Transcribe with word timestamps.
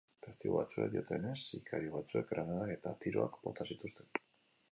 Testigu 0.25 0.53
batzuek 0.59 0.87
diotenez, 0.93 1.33
sikario 1.49 1.93
batzuek 1.97 2.31
granadak 2.33 2.73
eta 2.77 2.93
tiroak 3.05 3.37
bota 3.45 3.69
zituzten. 3.75 4.11